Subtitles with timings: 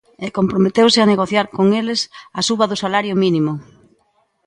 [0.25, 1.99] E comprometeuse a negociar con eles
[2.39, 3.53] a suba do salario mínimo.